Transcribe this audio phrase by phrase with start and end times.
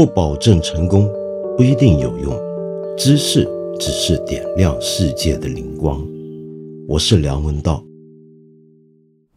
[0.00, 1.06] 不保证成功，
[1.58, 2.34] 不一定有用。
[2.96, 3.46] 知识
[3.78, 6.02] 只是点亮世界的灵光。
[6.88, 7.84] 我是梁文道。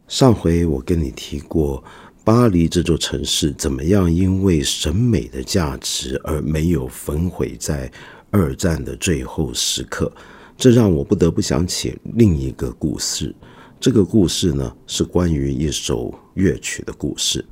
[0.08, 1.84] 上回我跟你提过，
[2.24, 7.92] 巴黎这座城市怎么样因为审美的价值而没有焚毁在
[8.30, 10.10] 二战的最后时刻，
[10.56, 13.34] 这让我不得不想起另一个故事。
[13.78, 17.44] 这个故事呢，是关于一首乐曲的故事。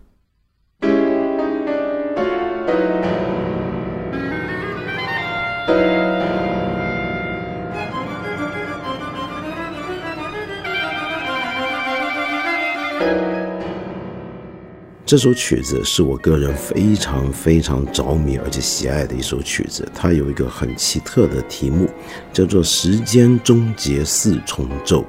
[15.13, 21.87] 这首曲子是我个人非常非常着迷而且喜爱的一首曲子，它有一个很奇特的题目，
[22.33, 25.03] 叫做《时间终结四重奏》。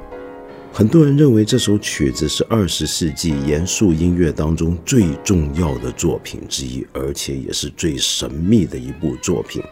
[0.74, 9.64] 很多人认为这首曲子是二十世纪严肃音乐当中最重要的作品之一，而且也是最神秘的一部作品。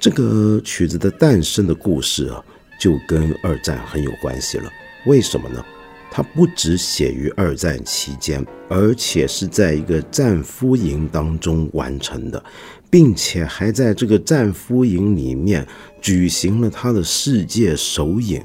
[0.00, 2.44] 这个曲子的诞生的故事啊，
[2.80, 4.68] 就跟二战很有关系了。
[5.06, 5.64] 为什么呢？
[6.10, 12.42] 它不只写于二战期间，而且是在一个战俘营当中完成的，
[12.90, 15.66] 并且还在这个战俘营里面
[16.02, 18.44] 举行了他的世界首演。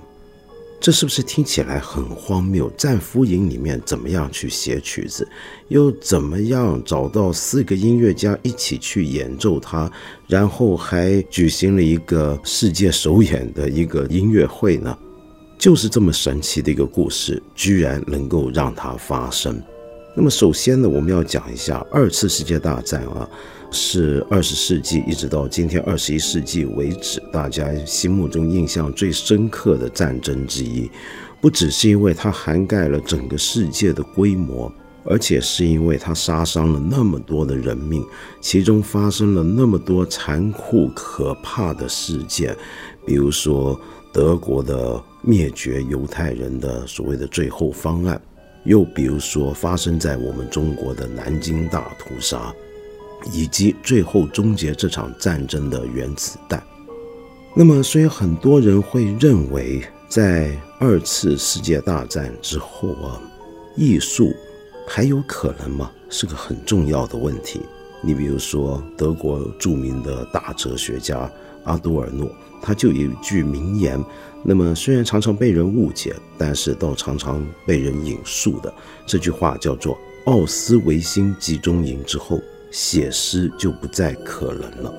[0.80, 2.70] 这是不是听起来很荒谬？
[2.78, 5.28] 战俘营里面怎么样去写曲子，
[5.70, 9.92] 又怎么样找到四个音乐家一起去演奏它，
[10.28, 14.96] 然后还举行了一个世界首演的一个音乐会呢？
[15.58, 19.62] 就是这么神奇的一个故事，居然能够让它发生。
[20.16, 23.28] 那么，首先呢，我们要讲一下二次世界大战啊。
[23.72, 30.90] 是二十世纪一直到今天二十一世纪为止，大家心目中印象最深刻的战争之一，
[31.42, 34.72] 不只是因为它涵盖了整个世界的规模，
[35.04, 38.06] 而且是因为它杀伤了那么多的人命，
[38.40, 42.56] 其中发生了那么多残酷可怕的事件，
[43.06, 43.78] 比如说
[44.16, 48.22] 德国的灭绝犹太人的所谓的最后方案，
[48.64, 52.54] 又比如说发生在我们中国的南京大屠杀。
[53.34, 56.62] 以及最后终结这场战争的原子弹。
[57.56, 63.20] 那么，所以很多人会认为，在二次世界大战之后啊，
[63.76, 64.32] 艺术
[64.88, 65.92] 还有可能吗？
[66.08, 67.62] 是个很重要的问题。
[68.04, 71.28] 你比如说，德国著名的大哲学家
[71.64, 72.30] 阿多尔诺，
[72.66, 74.04] 他就有一句名言。
[74.44, 78.74] 那么，虽然常常被人误解，但是倒常常被人引述的
[79.06, 82.42] 这句话叫做“奥斯维辛集中营之后”。
[82.72, 84.94] 写诗就不再可能了。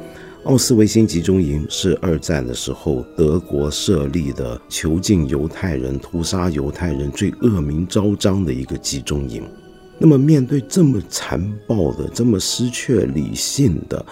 [0.45, 9.43] 奥斯维辛集中营是二战的时候德国设立的囚禁犹太人、屠杀犹太人最恶名昭彰的一个集中营。
[9.99, 14.07] 那么，面对这么残暴的、这么失去理性的、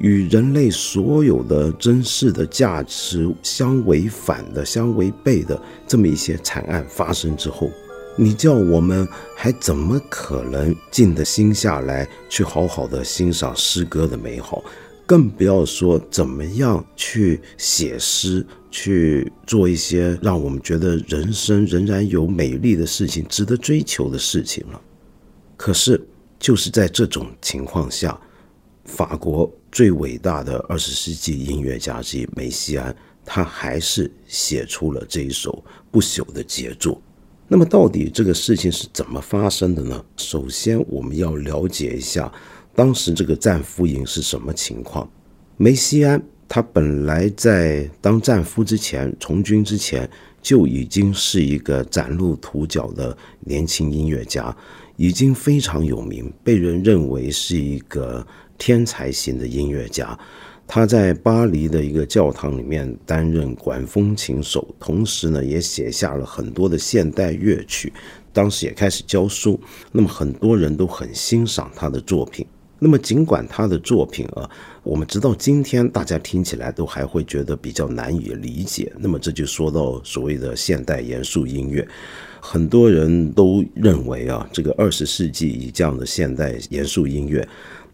[0.00, 7.70] 与人类所有的真实的价值相违反的、相违背的这么一些惨案发生之后，
[8.16, 9.06] 你叫我们
[9.36, 14.64] 还怎么可能静得心下来去好好的欣赏诗歌的美好，
[15.06, 24.80] 更不要说怎么样去写诗，去做一些让我们觉得人生仍然有美丽的事情、值得追求的事情了。
[25.58, 26.00] 可是，
[26.38, 28.18] 就是在这种情况下，
[28.90, 37.00] 法国最伟大的二十世纪音乐家之一梅西安，他还是写出了这一首不朽的杰作。
[37.46, 40.04] 那么，到底这个事情是怎么发生的呢？
[40.16, 42.30] 首先，我们要了解一下
[42.74, 45.08] 当时这个战俘营是什么情况。
[45.56, 50.08] 梅西安他本来在当战俘之前，从军之前
[50.42, 54.54] 就已经是一个崭露头角的年轻音乐家，
[54.96, 58.26] 已经非常有名，被人认为是一个
[58.60, 60.16] 天才型的音乐家。
[60.72, 67.92] 他在巴黎的一个教堂里面担任管风琴手，同时呢也写下了很多的现代乐曲。
[68.32, 69.58] 当时也开始教书，
[69.90, 72.46] 那么很多人都很欣赏他的作品。
[72.78, 74.48] 那么尽管他的作品啊，
[74.84, 78.92] 我们直到今天大家听起来都还会觉得比较难以理解。
[78.96, 81.86] 那么这就说到所谓的现代严肃音乐，
[82.40, 87.46] 很多人都认为啊，这个二十世纪以这样的现代严肃音乐。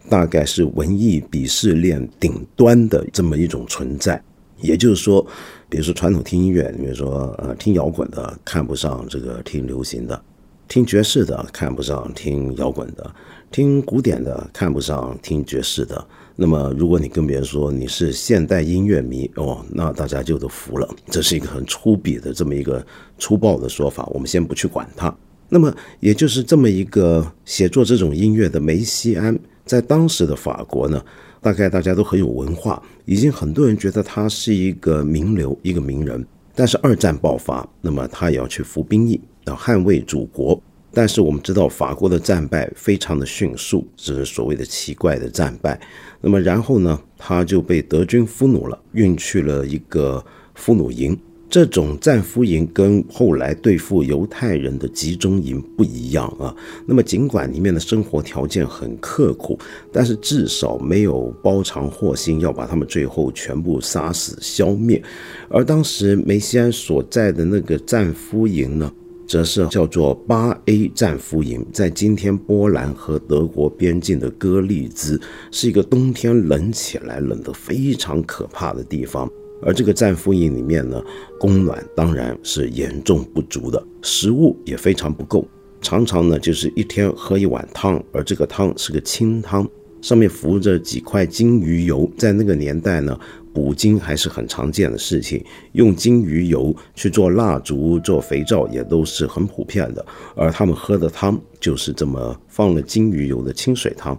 [0.09, 4.21] 大概是文艺鄙视链顶端的这么一种存在，
[4.61, 5.25] 也就是说，
[5.69, 10.21] 比如说传统听音乐，比如说呃听摇滚的看不上这个听流行的，
[10.67, 13.13] 听爵士的看不上听摇滚的，
[13.51, 16.05] 听古典的看不上听爵士的。
[16.35, 20.87] 那么如果你跟别人说你是现代音乐迷哦，那大家就都服了。
[21.07, 22.85] 这是一个很粗鄙的这么一个
[23.17, 25.13] 粗暴的说法，我们先不去管它。
[25.49, 29.37] 那么也就是这么一个写作这种音乐的梅西安。
[29.67, 31.03] 在当时的法国呢，
[31.41, 36.25] 大概大家都很有文化，已经很多人觉得他是一个名流，一个名人。
[36.55, 40.59] 但是二战爆发，那么他也要去服兵役，要捍卫祖国。
[40.91, 45.79] 但是我们知道，法国的战败非常的迅速，这是所谓的奇怪的战败。
[46.21, 50.25] 那么然后呢，他就被德军俘虏了，运去了一个
[50.55, 51.15] 俘虏营。
[51.49, 56.55] 这种战俘营跟后来对付犹太人的集中营不一样啊。
[56.85, 59.57] 那么尽管里面的生活条件很刻苦，
[59.91, 65.01] 但是至少没有包藏祸心，要把他们最后全部杀死消灭。
[65.49, 68.91] 而当时梅西安所在的那个战俘营呢？
[69.27, 75.19] 则是叫做八 A 战俘营，在今天波兰和德国边境的戈利兹，
[75.51, 79.29] 是一个冬天冷起来冷得非常可怕的地方。
[79.61, 81.03] 而这个战俘营里面呢，
[81.39, 85.47] 供暖当然是严重不足的，食物也非常不够，
[85.81, 89.67] 常常呢就是一天喝一碗汤，而这个汤是个清汤，
[90.01, 93.17] 上面浮着几块金鱼油，在那个年代呢。
[93.53, 100.05] 补金还是很常见的事情，用金鱼油去做蜡烛、做肥皂也都是很普遍的。
[100.35, 104.15] 而他们喝的汤就是这么放了金鱼油的清水汤。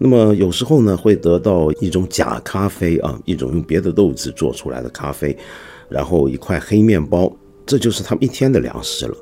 [0.00, 5.36] 那么有时候呢，会得到一种假咖啡啊，一种用别的豆子做出来的咖啡，
[5.88, 7.30] 然后一块黑面包，
[7.66, 9.16] 这就是他们一天的粮食了。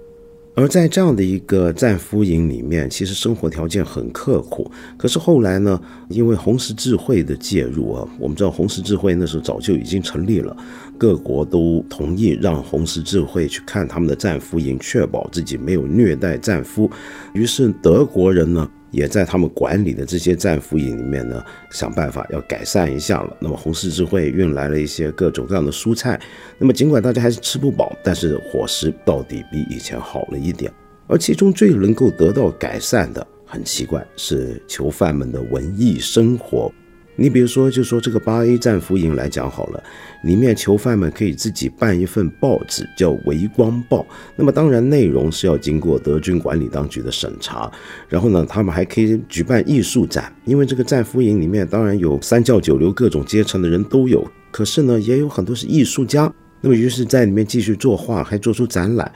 [0.54, 4.70] 而在这样的一个战俘营里面，其实生活条件很刻苦。
[4.98, 10.56] 可是后来呢，因为红十字会的介入啊，我们知道红十字会那时候早就已经成立了，
[10.98, 16.90] 各国都同意让红十字会去看他们的战俘营，确保自己没有虐待战俘。
[17.32, 18.70] 于是德国人呢。
[18.90, 23.36] 也在他们管理的这些战俘营里面呢，想办法要改善一下了。
[23.40, 26.20] 那么红十字会运来了一些各种各样的蔬菜。
[26.58, 30.72] 那么尽管大家还是吃不饱，但是伙食到底比以前好了一点。
[31.08, 36.72] 而其中最能够得到改善的，很奇怪，是囚犯们的文艺生活。
[37.16, 39.82] 你比如说，就说这个八 A 战俘营来讲好了，
[40.22, 44.00] 里面囚犯们可以自己办一份报纸，叫《维光报》。
[44.36, 47.72] 那么当然，内容是要经过德军管理当局的审查。
[48.08, 56.30] 然后呢，他们还可以举办艺术展，因为这个战俘营里面当然有三教九流各种阶层的人都有，可是呢，也有很多是艺术家。
[56.60, 59.10] 那么于是，在里面继续作画，还做出展览。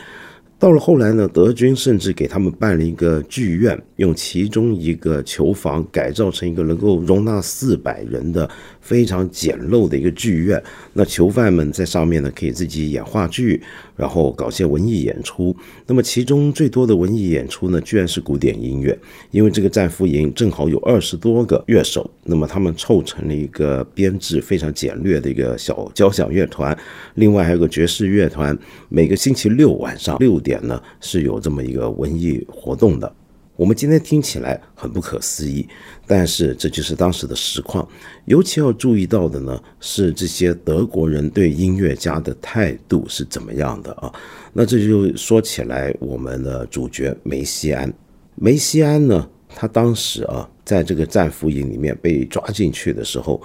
[0.60, 8.48] 到了后来呢，德军甚至给他们办了一个剧院，用其中一个囚房改造成一个能够容纳四百人的
[8.78, 10.62] 非常简陋的一个剧院。
[10.92, 13.62] 那囚犯们在上面呢，可以自己演话剧，
[13.96, 15.56] 然后搞些文艺演出。
[15.86, 18.98] 那么其中最多的文艺演出呢，居然是古典音乐，
[19.30, 26.78] 因为这个战俘营正好有二十多个乐手，那么他们凑成了一个编制非常简略的一个小交响乐团，
[27.14, 28.54] 另外还有个爵士乐团。
[28.90, 30.49] 每个星期六晚上六点。
[30.50, 33.12] 点呢是有这么一个文艺活动的，
[33.54, 35.64] 我们今天听起来很不可思议，
[36.08, 37.86] 但是这就是当时的实况。
[38.24, 44.12] 尤其要注意到的呢是这些德国人对音乐家的态度是怎么样的啊？
[44.52, 47.92] 那这就说起来，我们的主角梅西安，
[48.34, 53.40] 梅西安呢，他当时啊在这个战俘营里面被抓进去的时候。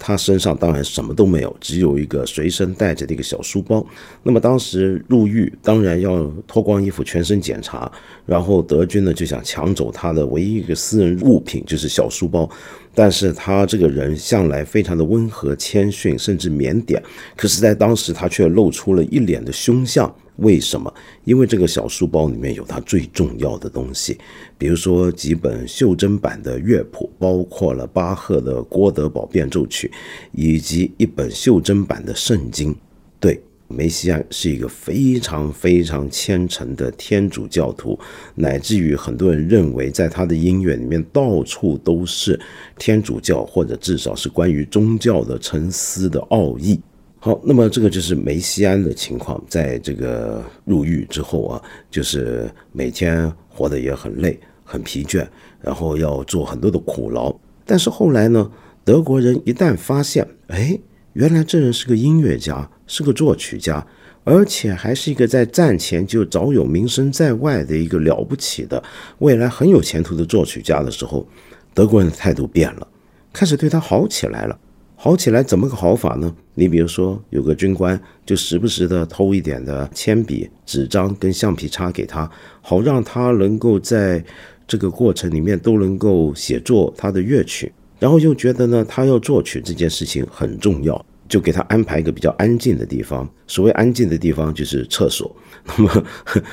[0.00, 3.84] 他身上当然什么都没有，只有一个随身带着的一个小书包。
[4.22, 7.90] 那么当时入狱，当然要脱光衣服，全身检查。
[8.24, 12.48] 然后德军呢就想抢走他的唯一一个私人物品，就是小书包。
[12.94, 17.00] 但是他这个人向来非常的温和谦逊，甚至腼腆。
[17.36, 20.12] 可是，在当时他却露出了一脸的凶相。
[20.38, 20.92] 为什么？
[21.24, 24.18] 因为这个小书包里面有他最重要的东西，
[24.56, 29.88] 比如说几本袖珍版的乐谱，包括了巴赫的《郭德堡变奏曲》，
[30.32, 32.74] 以及一本袖珍版的圣经。
[33.18, 37.98] 对，梅西安是一个非常非常虔诚的天主教徒，
[38.36, 42.38] 乃至于很多人认为，在他的音乐里面到处都是
[42.78, 46.80] 天主教，或者至少是关于宗教的沉思的奥义。
[47.20, 55.26] 好，那么这个就是梅西安的情况，在这个入狱之后啊，就是每天活得也很累、很疲倦，
[55.60, 57.34] 然后要做很多的苦劳。
[57.66, 58.48] 但是后来呢，
[58.84, 60.78] 德国人一旦发现，哎，
[61.14, 63.84] 原来这人是个音乐家，是个作曲家，
[64.22, 68.80] 而且还是一个在战前就早有名声在外的一个了不起的、
[69.18, 71.26] 未来很有前途的作曲家的时候，
[71.74, 72.86] 德国人的态度变了，
[73.32, 74.56] 开始对他好起来了。
[75.00, 76.34] 好起来怎么个好法呢？
[76.54, 82.28] 你比如说，有个军官就时不时的偷一点的铅笔、纸张跟橡皮擦给他，
[82.60, 84.22] 好让他能够在
[84.66, 87.72] 这个过程里面都能够写作他的乐曲。
[88.00, 93.28] 然后又觉得呢，他要作曲这件事情很重要，就给他安排一个比较安静的地方。
[93.46, 95.34] 所谓安静的地方，就是厕所。
[95.76, 96.04] 那么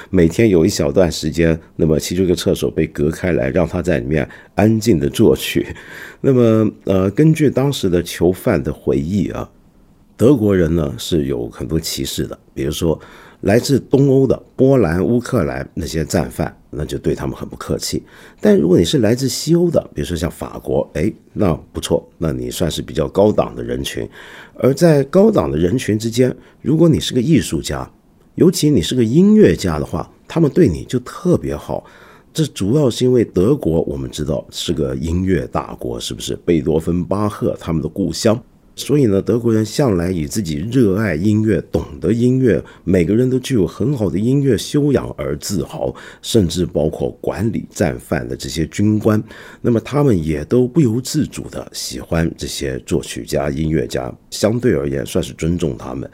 [0.10, 5.66] 每天有一小段时间，那么其中一个厕所被隔开来，让他在里面安静的作曲。
[6.22, 9.50] 那么，呃，根据当时的囚犯的回忆啊，
[10.18, 13.00] 德国人呢是有很多歧视的，比如说。
[13.42, 18.04] 来自东欧的波兰、乌克兰那些战犯，那就对他们很不客气。
[18.40, 24.08] 但如果你是来自西欧的，比如说像法国，哎，那不错，那你算是比较高档的人群。
[24.56, 27.90] 而在高档的人群之间，如果你是个艺术家，
[28.36, 31.86] 尤其你是个音乐家的话，他们对你就特别好。
[32.34, 36.36] 这主要是因为德国，我们知道是个音乐大国，是不是？
[36.46, 38.38] 贝多芬、巴赫他们的故乡。
[38.76, 49.22] 所以呢，德国人向来以自己热爱音乐、懂得音乐，每个人都具有很好的音乐修养而自豪，甚至包括管理战犯的这些军官，
[49.62, 56.10] 那么他们也都不由自主的喜欢这些作曲家、音乐家，相对而言算是尊重他们。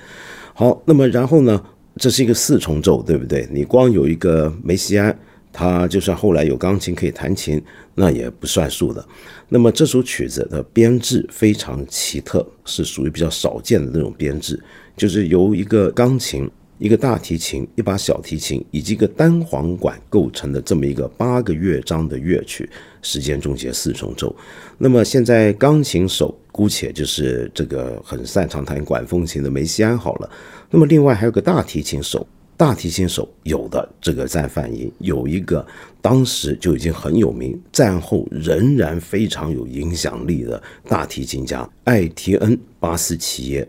[0.53, 1.59] 好，那么然后呢，
[1.95, 3.47] 这是一个四重奏，对不对？
[3.51, 5.17] 你光有一个梅西安。
[5.53, 7.61] 他就算后来有钢琴可以弹琴，
[7.95, 9.05] 那也不算数的。
[9.49, 14.61] 那么这首曲子的编制非常奇特，是属于比较少见的那种编制，
[14.95, 22.69] 就是由一个钢琴、一个大提琴、一把小提琴以及一个单簧管构成的这么一个八个乐章的乐曲。
[23.01, 24.33] 时间终结四重奏。
[24.77, 30.29] 那么现在钢琴手姑且就是这个很擅长弹管风琴的梅西安好了。
[30.69, 32.25] 那么另外还有个大提琴手。
[32.61, 35.65] 大提琴手有的这个战犯营有一个
[35.99, 43.67] 当时就已经很有名，战后仍然非常有影响力的大提琴家艾提恩巴斯奇耶。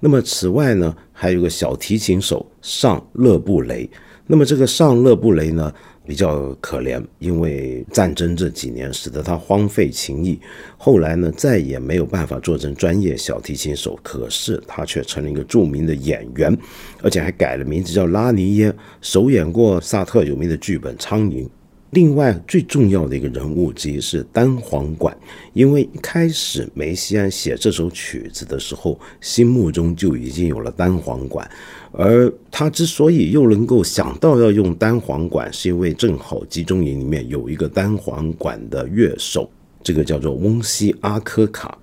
[0.00, 3.88] 那么此外呢，还有个小提琴手尚勒布雷。
[4.26, 5.72] 那么这个尚勒布雷呢？
[6.06, 10.38] 比较可怜，因为战争这几年使得他荒废琴艺，
[10.78, 13.98] 后来呢再也没有办法做成专业小提琴手。
[14.02, 16.56] 可是他却成了一个著名的演员，
[17.02, 21.44] 而且还改了名字叫拉尼耶，首演过萨特有名的剧本《苍蝇》。
[21.90, 25.16] 另外最重要的一个人物之一是单簧管，
[25.52, 31.48] 因为一开始梅西安写这首曲子的时候，心目中就已经有了单簧管，
[31.92, 39.48] 而他之所以又能够想到要用单簧管，是因为正好集中营里面有一个单簧管的乐手，
[39.82, 41.78] 这个叫做翁西阿科卡。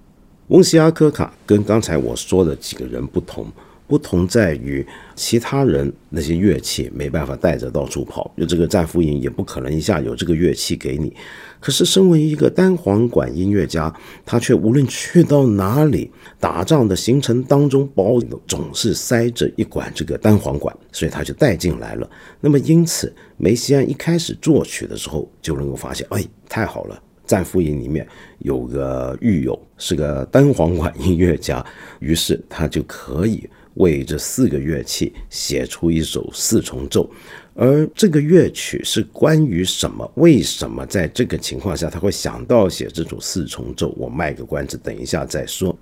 [0.50, 3.48] 翁西阿科卡跟刚才我说的几个人不同。
[3.88, 4.86] 不同在于，
[5.16, 11.14] 其他人那些乐器没办法带着到处跑，就这个战俘营也不可能一下有这个乐器给你。
[11.60, 13.94] 可是，身为一个单簧管音乐家，
[14.26, 22.10] 他却无论去到哪里，打仗的行程当中，包总是塞着一管这个单簧管，所以他就带进来了。
[22.42, 28.06] 那么，因此梅西安一开始作曲的时候，就能够发现，哎，太好了，战俘营里面
[28.40, 31.66] 有个狱友是个单簧管音乐家，
[32.00, 33.50] 于是他就可以。
[33.76, 37.10] 为这四个乐器写出一首四重奏，
[37.56, 40.10] 而这个乐曲是关于什么？
[40.16, 43.94] 为什么在这个情况下他会想到写这种四重奏？
[43.98, 45.76] 我卖个关子，等一下再说。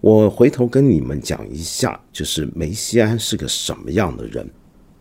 [0.00, 4.48] 我回头跟你们讲一下，就是梅西安是个什么样的人。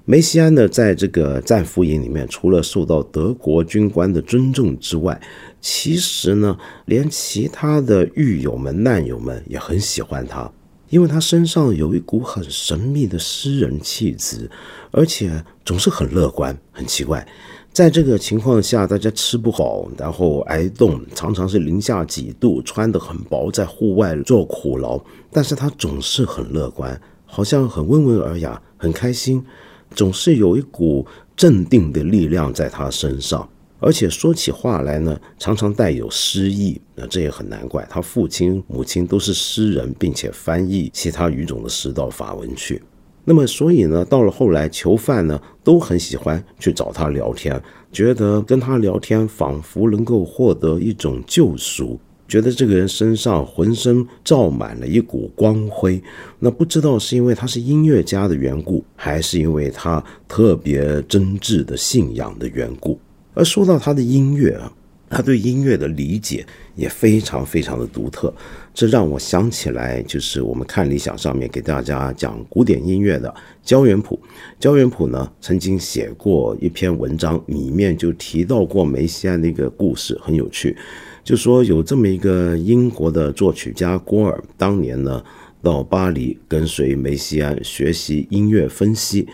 [0.05, 5.19] 梅西安呢，在这个战俘营里面，除了受到德国军官的尊重之外，
[5.59, 10.49] 其实呢，连其他的狱友们、难友们也很喜欢他。
[10.89, 14.49] 因为他身上有一股很神秘的诗人气质，
[14.91, 17.27] 而且总是很乐观，很奇怪。
[17.71, 24.99] 在这个情况下，大家吃不好，然后挨冻，常常是零下几度，穿得很薄，在户外做苦劳，
[25.31, 29.45] 但是他总是很乐观，好像很温文尔雅，很开心，
[29.93, 33.47] 总是有一股镇定的力量在他身上。
[33.79, 37.85] 而且说起话来呢，常常带有诗意，那这也很难怪。
[37.89, 42.81] 他父亲、母亲都是诗人，并且翻译其他语种的诗到法文去。
[43.23, 56.01] 那么，所以呢，到了后来，囚犯呢都很喜欢去找他聊天，觉得跟他聊天仿佛能够获得一种救赎，觉得这个人身上浑身罩满了一股光辉。
[56.39, 62.97] 那不知道是因为他是音乐家的缘故，还是因为他特别真挚的信仰的缘故。
[63.37, 64.73] 而说到他的音乐啊，
[65.11, 66.43] 他对音乐的理解
[66.75, 68.33] 也非常非常的独特，
[68.73, 73.31] 这让我想起来，就是我们看理想上面给大家讲古典音乐的
[73.63, 74.19] 焦元溥。
[74.59, 80.75] 焦元溥呢曾经写过一篇文章，里面就提到过梅西安的一个故事，很有趣。
[81.23, 85.23] 就说有这么一个英国的作曲家郭尔，当年呢
[85.61, 89.27] 到巴黎跟随梅西安学习音乐分析。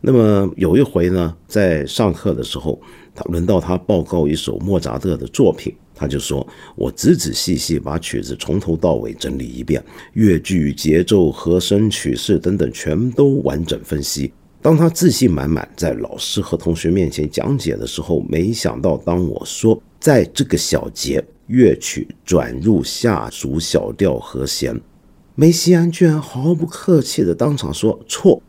[0.00, 2.80] 那么有一回呢，在上课的时候。
[3.24, 6.46] 轮到他报告一首莫扎特的作品，他就说
[6.76, 9.82] ：“我仔仔细细把曲子从头到尾整理一遍，
[10.14, 14.32] 乐句、节奏、和声、曲式等等，全都完整分析。
[14.62, 24.78] 当他自信满满在老师和同学面前讲解的时候，没想到当我说在这个小节乐曲转入下属小调和弦，
[25.34, 28.42] 梅西安居然毫不客气的当场说错，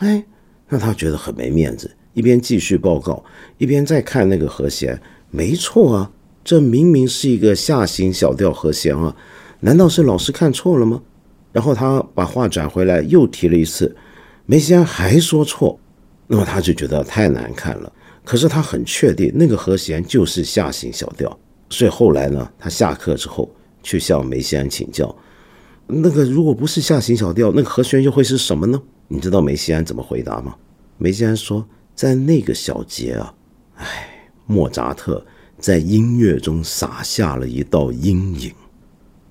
[0.00, 0.22] 哎，
[0.68, 3.24] 让他觉得很没面子，一边继续报告，
[3.58, 6.10] 一边在看那个和弦，没错啊。”
[6.42, 9.14] 这明明是一个下行小调和弦啊，
[9.60, 11.00] 难道是老师看错了吗？
[11.52, 13.94] 然后他把话转回来，又提了一次，
[14.46, 15.78] 梅西安还说错，
[16.26, 17.92] 那么他就觉得太难看了。
[18.24, 21.38] 可是他很确定那个和弦就是下行小调，
[21.70, 23.48] 所以后来呢，他下课之后
[23.82, 25.14] 去向梅西安请教，
[25.86, 28.82] 那个如果不是下行小调，那个和弦又会是什么呢？
[29.06, 30.54] 你知道梅西安怎么回答吗？
[30.96, 31.66] 梅西安说，
[31.98, 33.34] 在那个小节啊，
[33.74, 34.08] 哎，
[34.46, 35.20] 莫扎特。
[35.58, 38.52] 在音乐中洒下了一道阴影。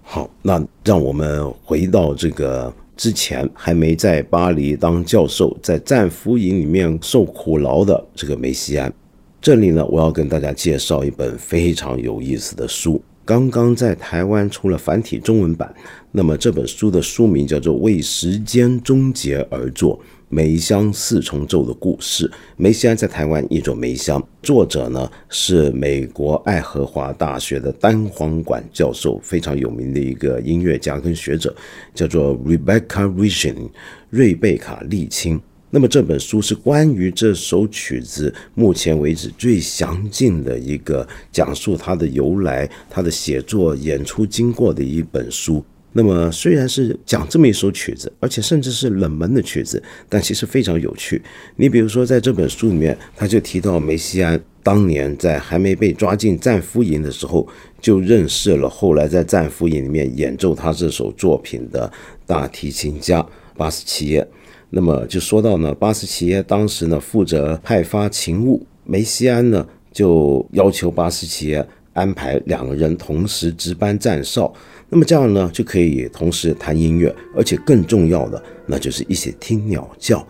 [0.01, 8.93] 好，那让我们回到这个之前还没在巴黎当教授，在战俘营里面受苦劳的这个梅西安。
[9.39, 15.73] 这里呢，我要跟大家介绍一本非常有意思的书，刚刚在台湾出了繁体中文版。
[16.11, 19.97] 那么这本书的书名叫做《为时间终结而作》。
[20.29, 31.55] 梅香四重奏的故事，梅西安在台湾译作梅香，作者呢是美国爱荷华大学的单簧管教授，非常有名的一个音乐家跟学者，
[31.95, 33.69] 叫做 Rebecca Rishin，
[34.09, 35.39] 瑞贝卡·利青。
[35.69, 45.63] 那么这本书是关于这首曲子目前为止最详尽的一个讲述它的由来、它的写作、演出经过的一本书。
[45.97, 51.19] 那么虽然是讲这么一首曲子，而且甚至是冷门的曲子，但其实非常有趣。
[51.55, 57.47] 你比如说，在这本书里面，他就提到梅西安当年在还没被抓进战俘营的时候，
[57.81, 61.91] 就认识了后来在战俘营里面演奏他这首作品的
[62.27, 63.25] 大提琴家
[63.57, 64.27] 巴斯奇耶。
[64.69, 74.53] 那么就说到呢，巴斯奇耶当时呢负责派发勤务，梅西安呢就要求巴斯奇耶安排两个人同时值班站哨。
[74.89, 80.25] 那么这样呢，就可以同时弹音乐，而且更重要的，那就是一起听鸟叫。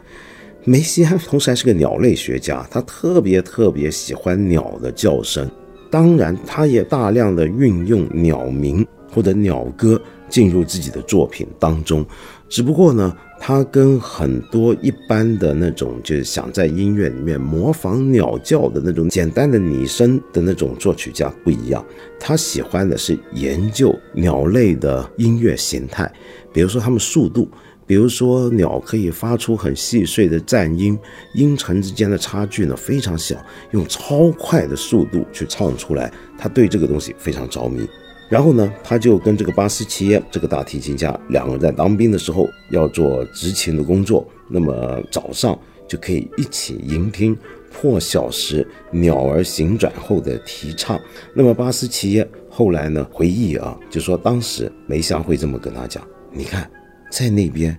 [0.63, 5.49] 梅西安同时还是个鸟类学家，他特别特别喜欢鸟的叫声，
[5.89, 12.05] 当然，他也大量的运用鸟鸣或者鸟歌进入自己的作品当中。
[12.49, 13.15] 只不过呢。
[13.39, 21.85] 他跟很多一般的那种，就是想在音乐里面模仿鸟叫的那种简单的拟声的那种作曲家不一样。
[22.19, 26.11] 他喜欢的是研究鸟类的音乐形态，
[26.51, 27.47] 比如说它们速度，
[27.85, 30.97] 比如说鸟可以发出很细碎的颤音，
[31.35, 33.37] 音程之间的差距呢非常小，
[33.69, 36.11] 用超快的速度去唱出来。
[36.39, 37.87] 他对这个东西非常着迷。
[38.29, 47.37] 然后呢，他就跟这个巴斯奇耶这个大提琴家两个人在当兵的时候要做执勤的工作，那么早上就可以一起聆听
[47.71, 50.99] 破晓时鸟儿行转后的啼唱。
[51.33, 56.69] 那么巴斯奇耶后来呢回忆啊，就说当时梅香会这么跟他讲：“你看，
[57.09, 57.77] 在那边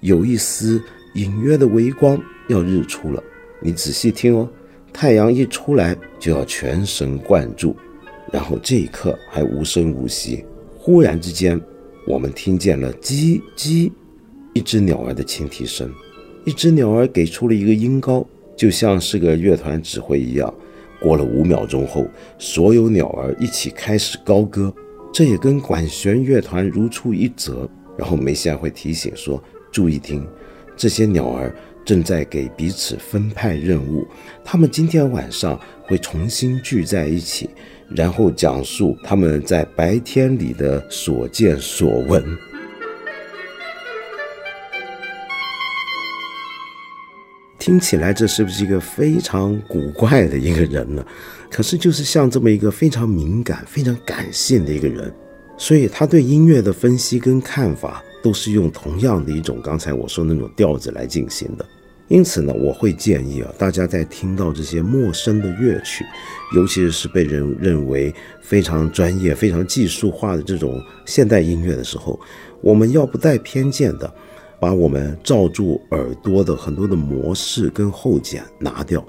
[0.00, 0.82] 有一丝
[1.14, 3.22] 隐约的微光要日出了，
[3.60, 4.46] 你仔细听哦，
[4.92, 7.74] 太阳一出来就要全神贯注。”
[8.36, 10.44] 然后这一刻还无声无息，
[10.76, 11.58] 忽然之间，
[12.06, 13.90] 我们听见了叽叽，
[14.52, 15.90] 一只鸟儿的轻啼声，
[16.44, 20.52] 一只鸟儿给出了一个音高，就像是个乐团指挥一样。
[21.00, 22.06] 过了五秒钟后，
[22.38, 24.70] 所有鸟儿一起开始高歌，
[25.10, 27.66] 这也跟管弦乐团如出一辙。
[27.96, 30.28] 然后梅西安会提醒说：“注意听，
[30.76, 34.06] 这些鸟儿正在给彼此分派任务，
[34.44, 37.48] 他们今天晚上会重新聚在一起。”
[37.88, 42.24] 然后讲述他们在白天里的所见所闻。
[47.58, 51.04] 听起来这是不是一个非常古怪的一个人呢？
[51.50, 55.12] 可是就是像这么一个非常敏感、非常感性的一个人，
[55.56, 61.66] 所以他对音乐的分析跟看法都是用同样的一种刚才我说那种调子来进行的。
[62.08, 66.04] 因此呢，我会建议啊，大家在听到这些陌生的乐曲，
[66.54, 72.18] 尤其是被人认为非常专业、非常技术化的这种现代音乐的时候，
[72.60, 74.08] 我们要不带偏见的，
[74.60, 79.04] 把我们罩住耳朵的很多的模式跟后剪拿掉，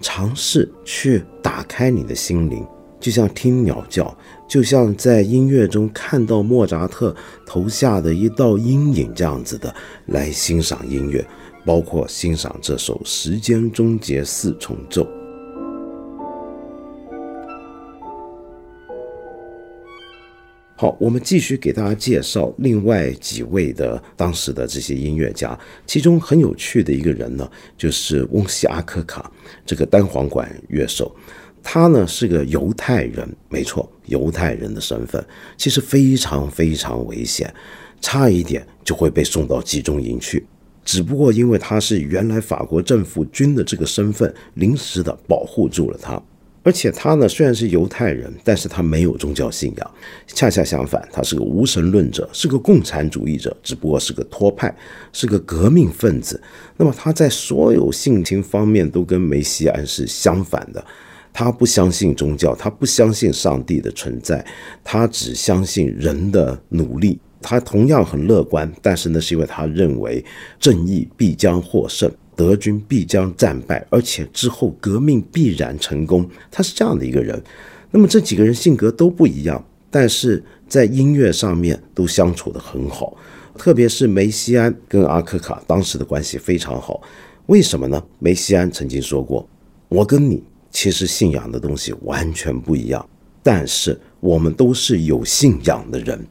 [0.00, 2.66] 尝试去打开你的心灵，
[2.98, 4.12] 就像听鸟叫，
[4.48, 7.14] 就像在音乐中看到莫扎特
[7.46, 9.72] 头下的一道阴影这样子的
[10.06, 11.24] 来欣赏音乐。
[11.64, 15.02] 包括欣赏这首《时间终结四重奏》。
[20.76, 27.46] 好，我们继续给大家介绍另外几位的当时的这些音乐家，其中很有趣的一个人呢，
[27.76, 29.30] 就是翁西阿科卡
[29.66, 31.14] 这个单簧管乐手，
[31.62, 35.22] 他呢是个犹太人，没错，犹太人的身份
[35.58, 37.52] 其实非常非常危险，
[38.00, 40.46] 差一点就会被送到集中营去，
[40.90, 46.20] 只不过因为他是原来法国政府军的这个身份，临时的保护住了他。
[46.64, 49.90] 而且他呢，虽然是犹太人，但是他没有宗教信仰，
[50.26, 54.76] 恰恰相反，他是个无神论者，是个共产主义者，只不过是个托派，
[55.12, 56.42] 是个革命分子。
[56.76, 60.84] 那么他在所有性情方面都跟梅西安是相反的，
[61.32, 64.44] 他不相信宗教，他不相信上帝的存在，
[64.82, 67.20] 他只相信人的努力。
[67.42, 70.24] 他同样很乐观，但是呢，是因为他认为
[70.58, 72.10] 正义必将获胜。
[72.36, 76.26] 德军必将战败，而且之后革命必然成功。
[76.50, 77.38] 他是这样的一个人。
[77.90, 83.14] 那么这几个人性格都不一样，但是在音乐上面都相处的很好。
[83.58, 87.02] 特别是梅西安跟阿科卡当时的关系非常好。
[87.46, 88.02] 为什么呢？
[88.18, 89.46] 梅西安曾经说过
[89.88, 93.06] ：“我跟你其实信仰的东西完全不一样，
[93.42, 96.26] 但是我们都是有信仰的人。”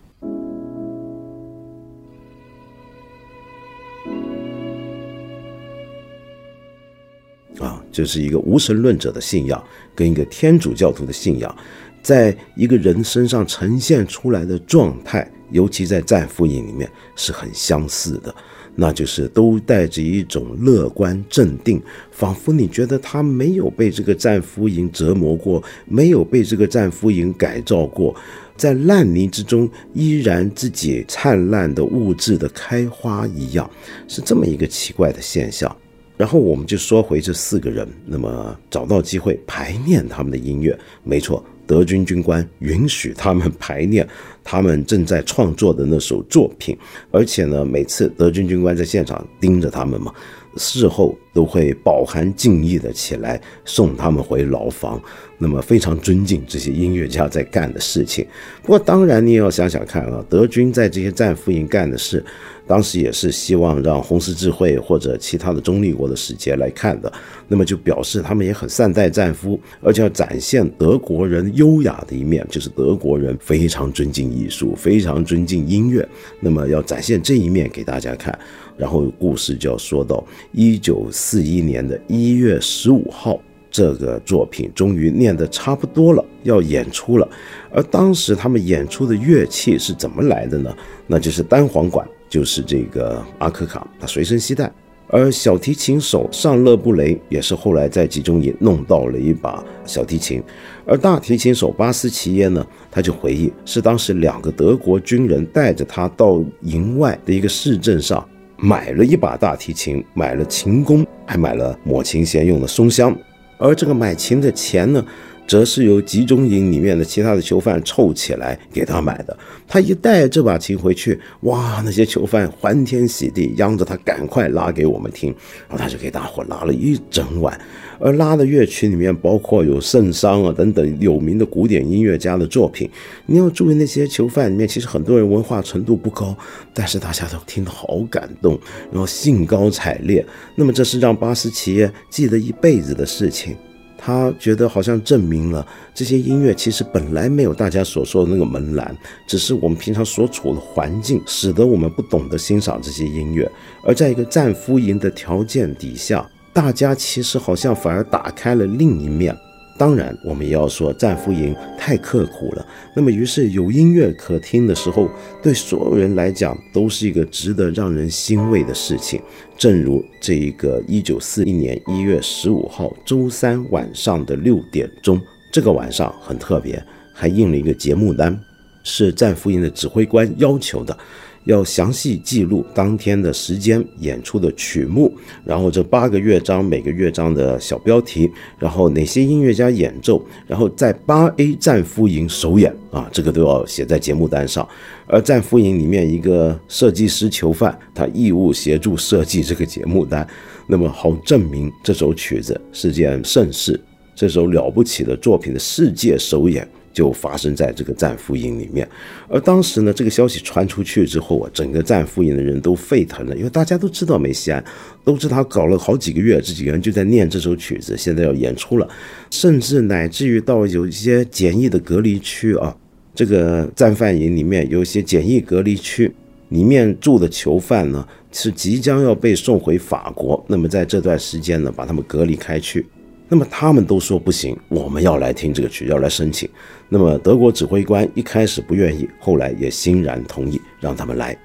[7.59, 9.63] 啊就是一个无神论者的信仰，
[9.95, 11.55] 跟一个天主教徒的信仰，
[12.01, 18.33] 在一个人身上呈现出来的状态，尤其在战俘营里面是很相似的。
[18.75, 28.15] 那就是都带着一种乐观镇定，仿佛你觉得他没有被这个战俘营折磨过，没有被这个战俘营改造过，
[28.55, 33.69] 在烂泥之中依然自己灿烂的物质的开花一样，
[34.07, 35.75] 是这么一个奇怪的现象。
[36.19, 44.05] 然后我们就说回这四个人，那么找到机会排练他们的音乐，没错，德军军官允许他们排练
[44.43, 46.77] 他们正在创作的那首作品，
[47.09, 50.13] 而且呢，每次德军军官在现场盯着他们嘛。
[50.57, 55.01] 事后都会饱含敬意的起来送他们回牢房，
[55.37, 58.25] 那么非常尊敬这些音乐家在干的事情。
[58.61, 62.23] 不过当然你也要想想看啊，德军在这些战俘营干的事，
[62.67, 67.11] 当时也是希望让红十字会或者其他的中立国的使节来看的，
[67.47, 76.07] 那么就表示他们也很善待战俘，而且要展现德国人优雅的一面，就是德国人非常尊敬艺术，非常尊敬音乐，
[76.39, 78.37] 那么要展现这一面给大家看。
[78.79, 83.37] 然后故事就要说到一九四一年的一月十五号，
[83.69, 87.27] 这个作品终于念得差不多了，要演出了。
[87.71, 90.73] 而当时他们演出的乐器是怎么来的呢？
[91.05, 94.71] 那就是单簧管，就是这个阿克卡，他随身携带。
[95.11, 100.41] 而小提琴手尚勒布雷也是后来在集中营弄到了一把小提琴。
[100.85, 108.25] 而大提琴手巴斯奇耶呢，他就回忆是当时两个德国军人带着他到营外的一个市镇上。
[108.61, 113.15] 买了一把大提琴，买了琴弓，还买了抹琴弦用的松香。
[113.57, 115.03] 而这个买琴的钱呢，
[115.49, 119.35] 则是由集中营里面的其他的囚犯凑起来给他买的。
[119.67, 125.33] 他一带这把琴回去，哇，那些囚犯欢天喜地，央着他赶快拉给我们听。
[125.67, 127.59] 然后他就给大伙拉了一整晚。
[127.99, 132.87] 而拉的乐曲里面包括有圣桑啊等等有名的古典音乐家的作品。
[133.25, 136.37] 你要注意，那些囚犯里面其实很多人文化程度不高，
[136.75, 138.59] 但是大家都听得好感动，
[138.91, 140.23] 然后兴高采烈。
[140.53, 143.57] 那么这是让巴斯奇耶记得一辈子的事情。
[144.01, 153.51] 他觉得好像证明了这些音乐其实本来没有大家所说的那个门栏，只是我们平常所处的环境使得我们不懂得欣赏这些音乐，
[153.83, 156.27] 而在一个战俘营的条件底下。
[156.51, 159.37] 大家其实好像反而打开了另一面。
[159.79, 162.67] 当然，我们也要说战俘营太刻苦了。
[162.93, 165.09] 那么，于是有音乐可听的时候，
[165.41, 169.21] 对所有人来讲都是一个值得让人欣慰的事情。
[169.57, 175.17] 正如这一个一九四一年一月十五号周三晚上的六点钟，
[175.49, 178.37] 这个晚上很特别，还印了一个节目单，
[178.83, 180.97] 是战俘营的指挥官要求的。
[181.45, 185.11] 要详细记录当天的时间、演出的曲目，
[185.43, 194.67] 然后这八个乐章每个乐章的小标题，然后哪些音乐家演奏，然后在八 A 战俘营首演啊，这个都要写在节目单上。
[195.07, 200.27] 而战俘营里面一个设计师囚犯，他义务协助设计这个节目单，
[200.67, 203.79] 那么好证明这首曲子是件盛事，
[204.13, 206.67] 这首了不起的作品的世界首演。
[206.91, 208.87] 就发生在这个战俘营里面，
[209.27, 214.63] 而当时呢，这个消息传出去之后啊，整个战俘营的人都沸腾了，因为大家都知道梅西安，
[215.03, 218.87] 都知道他搞了好几个月，这几个人就在念这首曲子，现在要演出了，
[219.29, 222.75] 甚至乃至于到有一些简易的隔离区啊，
[223.13, 226.11] 这个战犯营里面有一些简易隔离区，
[226.49, 230.43] 里面住的囚犯呢是即将要被送回法国。
[230.47, 232.85] 那么在这段时间呢，把他们隔离开去。
[233.31, 236.49] 那么他们都说不行，我们要来听这个曲，要来申请。
[236.89, 241.37] 那么德国指挥官一开始不愿意，后来也欣然同意，让他们来。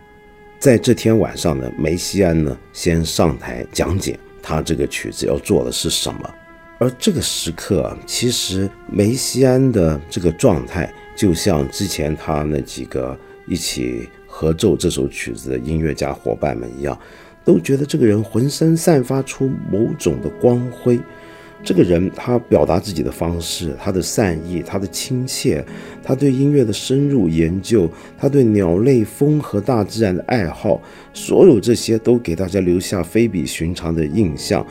[0.59, 6.35] 在这天晚上呢，梅西安呢先上台讲解他这个曲子要做的是什么。
[6.79, 10.93] 而这个时刻啊，其实梅西安的这个状态。
[11.15, 13.17] 就像之前他那几个
[13.47, 16.99] 一起合奏这首曲子的音乐家伙伴们一样，
[17.45, 20.99] 都觉得这个人浑身散发出某种的光辉。
[21.65, 25.65] 这个人他表达自己的方式，他的善意，他的亲切，
[26.03, 30.81] 他对音乐的深入研究，他对鸟类、风和大自然的爱好，
[31.15, 34.65] 所有这些都给大家留下非比寻常的印象。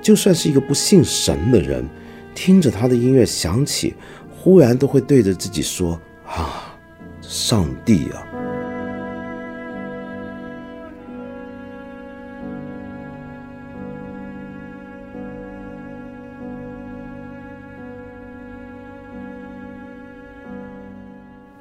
[0.00, 1.84] 就算是一个不信神的人，
[2.34, 3.94] 听着他的音乐响起。
[4.38, 6.78] 忽然都会对着自己说：“啊，
[7.20, 8.24] 上帝啊！”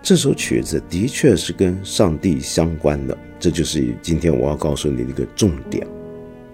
[0.06, 5.84] 这首曲子的确是跟上帝相关的，这就是今天我要告诉你的一个重点。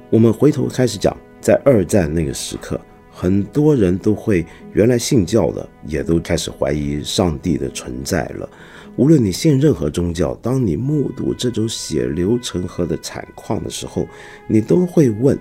[0.09, 2.79] 我们回头开始讲，在二战那个时刻。
[3.11, 8.49] 很多人都会原来信教的，也都开始怀疑上帝的存在了。
[8.95, 14.07] 无论你信任何宗教，当你目睹这种血流成河的惨况的时候，
[14.47, 15.37] 你都会问：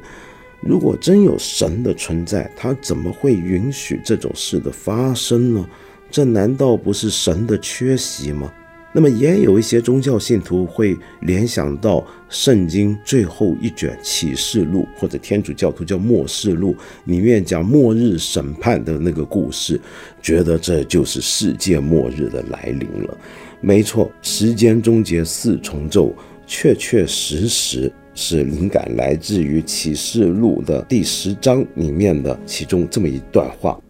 [0.61, 5.65] 如果真有神的存在，他怎么会允许这种事的发生呢？
[6.11, 8.53] 这难道不是神的缺席吗？
[8.93, 19.81] 那么也有一些宗教信徒会联想到圣经最后一卷启示录，或者天主教徒叫末世录里面讲末日审判的那个故事，
[20.21, 23.17] 觉得这就是世界末日的来临了。
[23.61, 26.13] 没错，时间终结四重奏
[26.45, 33.81] 确确实实是灵感来自于启示录的第十章里面的其中这么一段话。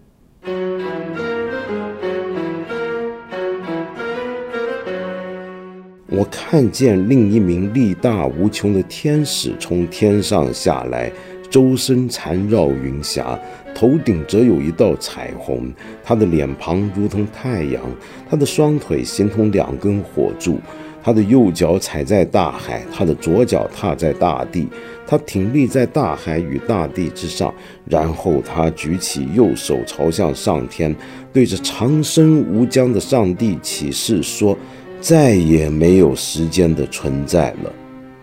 [6.11, 11.11] 我看见另一名力大无穷的天使从天上下来，
[11.49, 13.39] 周身缠绕云霞，
[13.73, 15.73] 头顶则有一道彩虹。
[16.03, 17.81] 他的脸庞如同太阳，
[18.29, 20.59] 他的双腿形同两根火柱。
[21.03, 24.67] 他的右脚踩在大海，他的左脚踏在大地。
[25.07, 27.55] 他挺立在大海与大地之上，
[27.87, 30.95] 然后他举起右手朝向上天，
[31.33, 34.59] 对着长生无疆的上帝起誓说。
[35.01, 37.73] 再也没有时间的存在了，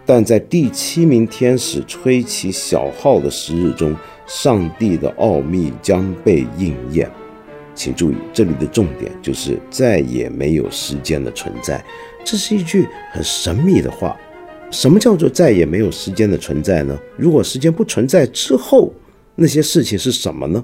[0.06, 3.96] 但在第七名天使吹起小号的时日中，
[4.28, 7.10] 上帝的奥秘将被应验。
[7.74, 11.84] 请注意，这里的重点就是再也没有时间的存在。
[12.24, 14.16] 这是一句很神秘的话。
[14.70, 16.98] 什么叫做再也没有时间的存在呢？
[17.16, 18.94] 如果时间不存在之后，
[19.36, 20.64] 那些事情是什么呢？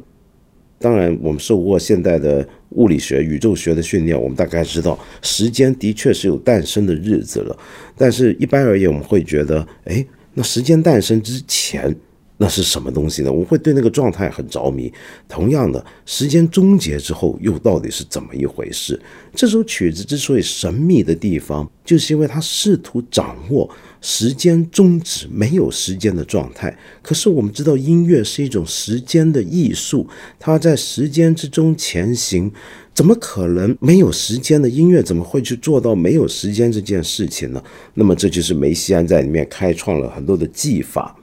[0.84, 7.58] 当然，我们受过现代的物理学、宇宙学的训练，我们大概知道时间的确是有诞生的日子了。
[7.98, 11.96] 但是，一般而言，我们会觉得，哎，那时间诞生之前。
[12.44, 13.32] 那是什么东西呢？
[13.32, 14.92] 我会对那个状态很着迷。
[15.30, 19.00] 同样的，时间终结之后又到底是怎么一回事？
[19.34, 23.70] 这首曲子之所以神秘的地方，就是因为它试图掌握
[24.02, 26.78] 时间终止、没有时间的状态。
[27.02, 30.06] 可是我们知道，音乐是一种时间的艺术，
[30.38, 32.52] 它在时间之中前行，
[32.94, 35.02] 怎么可能没有时间的音乐？
[35.02, 37.64] 怎么会去做到没有时间这件事情呢？
[37.94, 41.16] 那么，这就是梅西安在里面开创了很多的技法。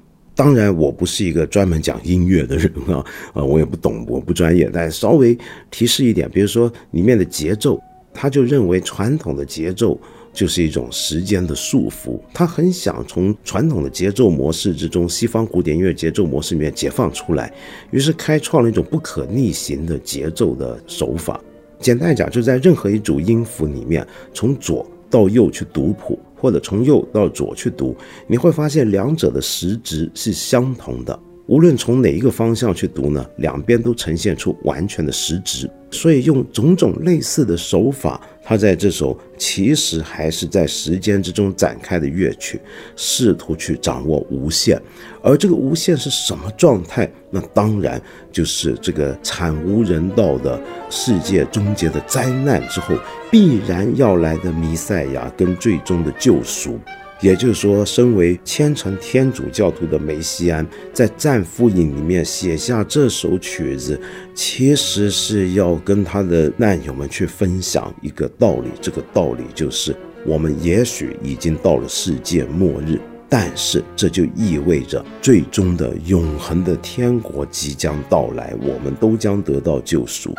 [0.42, 4.70] 当然，我不是一个专门讲音乐的人啊，啊， 我也不懂，我不专业。
[4.72, 5.36] 但稍微
[5.70, 7.78] 提示一点，比如说里面的节奏，
[8.14, 10.00] 他就认为传统的节奏
[10.32, 17.52] 就是一种时间的束缚，他很想从传统的节奏模式之中，西方古典音乐节奏模式里面解放出来，
[17.90, 21.38] 于是开创了一种不可逆行的节奏的手法。
[21.78, 26.18] 简单讲，就在任何一组音符里面，从左到右去读谱。
[26.40, 27.94] 或者从右到左去读，
[28.26, 31.18] 你会发现两者的时值是相同的。
[31.46, 35.68] 无论从哪一个方向去读呢，两边都呈现出完全的时值。
[35.90, 42.60] 所以用种种类似的手法，他在这首其实还是在时间之中展开的乐曲，
[42.96, 44.76] 试图去掌握无限。
[45.22, 47.08] 而这个无限是什么状态？
[47.30, 50.60] 那当然就是这个惨无人道的
[50.90, 52.96] 世界终结的灾难之后，
[53.30, 56.76] 必然要来的弥赛亚跟最终的救赎。
[57.20, 64.00] 也就是说，身为虔诚天主教徒的梅西安，在《战俘营》里面写下这首曲子，
[64.34, 68.70] 其实是要跟他的难友们去分享一个道理。
[68.80, 80.34] 这个道理就是，我们也许已经到了世界末日，但是这就意味着最终的永恒的天国即将到来，我们都将得到救赎。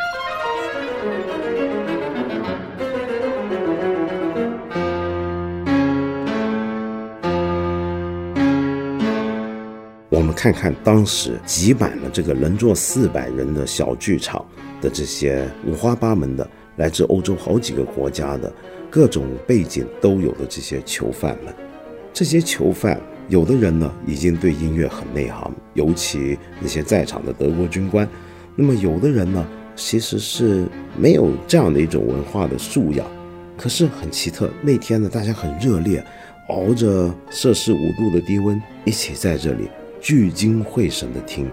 [10.41, 14.43] 看看当时挤满了这个能坐四百人的小剧场
[14.81, 18.51] 的这些五花八门的来自欧洲好几个国家的
[18.89, 21.53] 各种背景都有的这些囚犯们，
[22.11, 22.99] 这些囚犯
[23.29, 28.09] 有的人呢已经对音乐很内行，尤其那些在场的德国军官，
[28.55, 30.65] 那么有的人呢其实是
[30.97, 33.05] 没有这样的一种文化的素养，
[33.55, 36.03] 可是很奇特，那天呢大家很热烈，
[36.49, 39.69] 熬着摄氏五度的低温，一起在这里。
[40.01, 41.47] 聚精会神地听，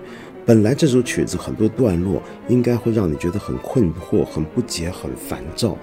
[0.47, 5.77] 本来这首曲子很多段落应该会让你觉得很困惑、很不解、很烦躁，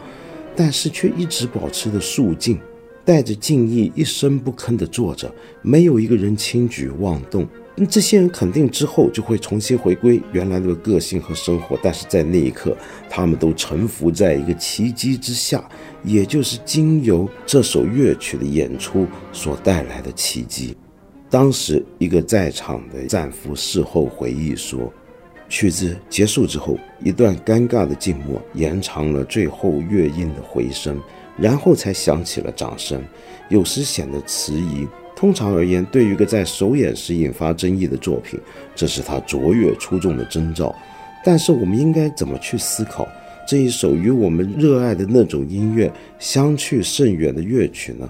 [0.55, 2.59] 但是却一直保持着肃静，
[3.05, 7.47] 带着敬意，一声不吭地坐着，没有一个人轻举妄动。
[7.89, 12.75] 这些人肯定之后就会重新回归原来的个性和生活，但是在那一刻，
[13.09, 15.61] 他们都臣服在一个奇迹之下，
[16.01, 20.75] 也就是经由这首乐曲的演出所带来的奇迹。
[21.35, 24.89] 当时，一个在场的战俘事后回忆说
[25.49, 30.97] ：“曲子结束之后，一段尴尬的静默延长了最后乐音的回声，
[31.37, 33.03] 然后才响起了掌声。
[33.49, 34.87] 有时显得迟疑。
[35.13, 38.39] 通常而言，对于一个在首演时引发争议的作品，
[38.73, 40.73] 这是他卓越出众的征兆。
[41.21, 43.05] 但是，我们应该怎么去思考
[43.45, 48.09] 这一首与我们热爱的那种音乐相去甚远的乐曲呢？”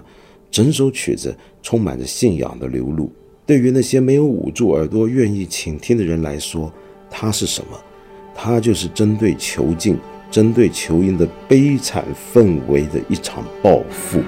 [0.56, 3.12] 整首曲子充满着信仰的流露，
[3.44, 6.72] 对于那些没有捂住耳朵、愿意倾听的人来说，
[7.10, 7.78] 它是什么？
[8.34, 9.98] 它就是针对囚禁、
[10.30, 14.22] 针对囚营的悲惨氛围的一场报复。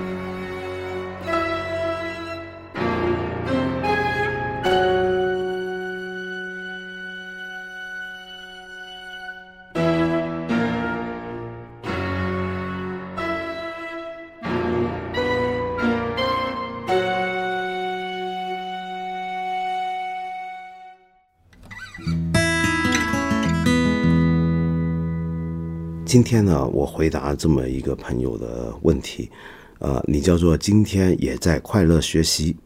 [26.09, 29.31] 今天呢，我回答这么一个朋友的问题，
[29.79, 32.57] 呃，你叫做今天也在快乐学习，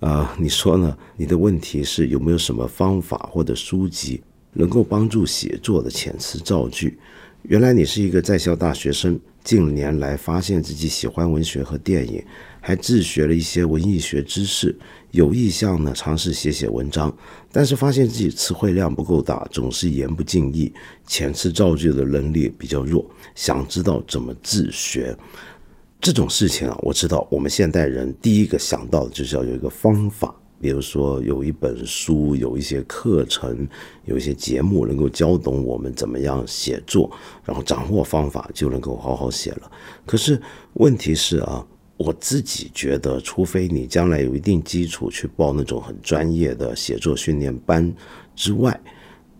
[0.00, 0.96] 啊，你说呢？
[1.14, 4.22] 你的问题是有没有什么方法或者书籍
[4.54, 6.98] 能够帮助写作的遣词造句？
[7.42, 12.22] 原来你是一个在校大学生，近年来发现自己喜欢文学和电影。
[12.60, 14.76] 还自学了一些文艺学知识，
[15.12, 17.16] 有意向呢尝试写写文章，
[17.50, 20.70] 但是发现自己词汇量不够大，总是言不尽意，
[21.06, 25.16] 遣词造句的能力比较弱，想知道怎么自学。
[26.00, 33.66] 这种事情啊，我知道我们现代人第一个想到的就是要有一个方法，比如说有一本书，有一些课程，
[34.04, 37.10] 有一些节目能够教懂我们怎么样写作，
[37.44, 39.70] 然后掌握方法就能够好好写了。
[40.04, 40.40] 可是
[40.74, 41.66] 问题是啊。
[42.00, 47.92] 我自己觉得，除非你将来有一定基础去报那种很专业的写作训练班
[48.36, 48.80] 之外，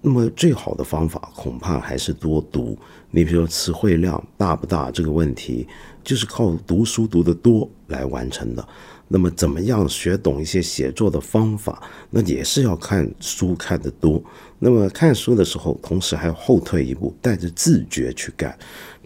[0.02, 2.76] 那么最好的方法恐怕还是多读。
[3.12, 5.68] 你比如说词汇量大不大这个问题，
[6.02, 8.68] 就是靠读书读得多来完成的。
[9.08, 14.22] 那么怎么样学懂一些写作的方法，那也是要看书看得多。
[14.58, 18.56] 那么看书的时候，同时还要后退一步，带着自觉去干。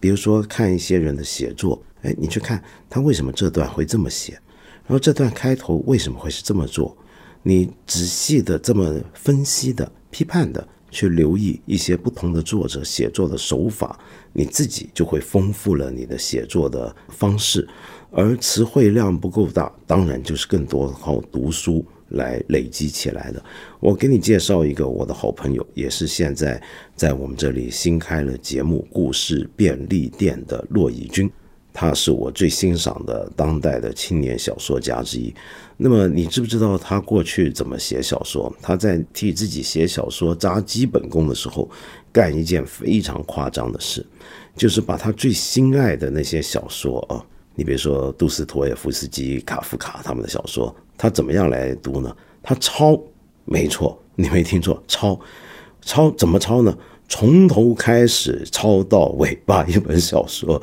[0.01, 1.83] 比如说看一些人的写作。
[2.03, 2.61] 哎，你去看
[2.91, 6.97] 他为什么这段会这么写，然后这段开头为什么会是这么做？
[7.45, 13.97] 你仔细的这么分析的、批判的去留意一些不同的作者写作的手法，
[14.33, 17.69] 你自己就会丰富了你的写作的方式。
[18.15, 23.43] 而词汇量不够大，当然就是更多靠读书来累积起来的。
[23.81, 26.63] 我给你介绍一个我的好朋友，也是现在
[26.95, 31.31] 在我们这里新开了节目《故事便利店》的骆以军。
[31.75, 35.35] 他是我最欣赏的当代的青年小说家之一。
[35.79, 38.55] 那么，你知不知道他过去怎么写小说？
[38.61, 41.67] 他在替自己写小说扎基本功的时候，
[42.13, 44.05] 干一件非常夸张的事，
[44.55, 47.25] 就是把他最心爱的那些小说啊，
[47.55, 52.15] 你比如说杜斯妥也夫斯基、卡夫卡他们的小说，他怎么样来读呢？
[52.43, 52.99] 他抄，
[53.45, 55.19] 没错，你没听错，抄，
[55.83, 56.77] 抄怎么抄呢？
[57.09, 60.61] 从头开始抄到尾巴，一本小说。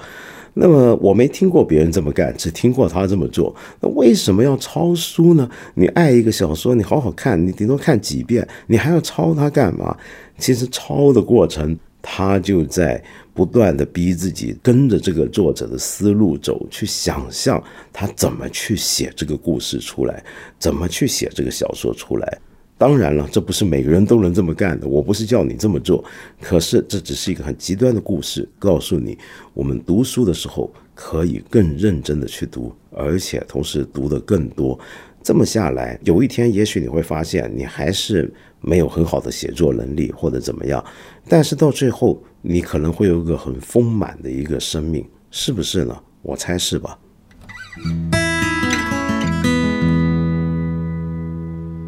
[0.55, 3.55] 那么我没听过别人这么干，只听过他这么做。
[3.79, 5.47] 那为什么要抄书呢？
[5.75, 9.95] 你爱一个小说，你好好看，你顶多看几遍，你还要抄它干嘛？
[10.39, 13.01] 其实抄的过程，他就在
[13.39, 17.63] 不断的逼自己跟着这个作者的思路走，去想象
[17.93, 20.21] 他怎么去写这个故事出来，
[20.59, 22.37] 怎么去写这个小说出来。
[22.77, 24.85] 当然了，这不是每个人都能这么干的。
[24.85, 26.03] 我不是叫你这么做，
[26.41, 29.17] 可是这只是一个很极端的故事，告诉你
[29.53, 34.77] 我们读书的时候可以更认真的去读，而且同时读的更多。
[35.23, 38.29] 这么下来，有一天也许你会发现，你还是
[38.59, 40.83] 没有很好的写作能力或者怎么样，
[41.29, 45.95] 但是到最后，你可能会有一个很丰满的一个生命，是不是呢？
[46.21, 46.97] 我猜是吧。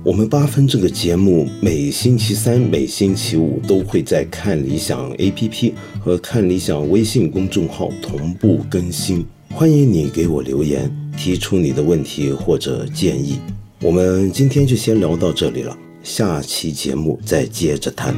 [0.04, 13.39] 我们八分这个节目每星期三、每星期五都会在看理想 APP 和看理想微信公众号同步更新，欢迎你给我留言，提出你的问题或者建议。
[13.82, 18.16] 我们今天就先聊到这里了，下期节目再接着谈。